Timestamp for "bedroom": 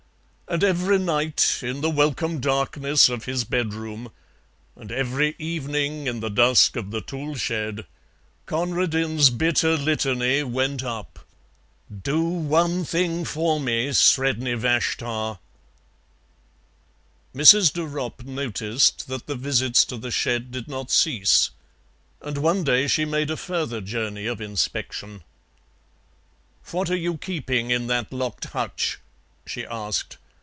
3.45-4.11